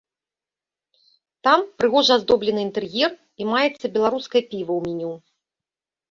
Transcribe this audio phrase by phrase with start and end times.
[1.47, 3.11] Там прыгожа аздоблены інтэр'ер
[3.45, 5.11] і маецца беларускае піва ў меню.